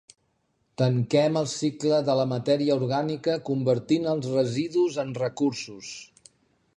Tanquem 0.81 1.35
el 1.41 1.49
cicle 1.51 1.99
de 2.07 2.15
la 2.21 2.25
matèria 2.31 2.77
orgànica 2.81 3.37
convertint 3.51 4.11
els 4.15 4.33
residus 4.39 5.01
en 5.05 5.15
recursos. 5.23 5.93